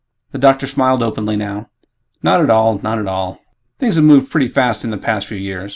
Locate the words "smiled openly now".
0.65-1.69